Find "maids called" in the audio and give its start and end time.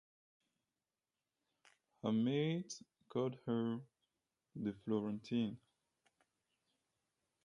2.11-3.37